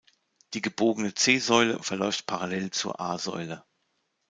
[0.55, 3.63] Die gebogene C-Säule verläuft parallel zur A-Säule.